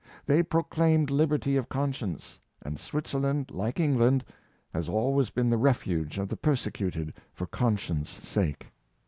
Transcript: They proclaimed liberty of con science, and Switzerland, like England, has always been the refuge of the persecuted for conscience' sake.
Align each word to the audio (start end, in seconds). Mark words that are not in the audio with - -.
They 0.25 0.41
proclaimed 0.41 1.11
liberty 1.11 1.57
of 1.57 1.69
con 1.69 1.93
science, 1.93 2.39
and 2.63 2.79
Switzerland, 2.79 3.51
like 3.51 3.79
England, 3.79 4.25
has 4.73 4.89
always 4.89 5.29
been 5.29 5.51
the 5.51 5.57
refuge 5.59 6.17
of 6.17 6.27
the 6.27 6.37
persecuted 6.37 7.13
for 7.35 7.45
conscience' 7.45 8.09
sake. 8.09 8.71